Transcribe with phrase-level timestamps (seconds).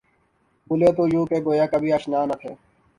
[0.67, 2.51] بُھولے تو یوں کہ گویا کبھی آشنا نہ تھے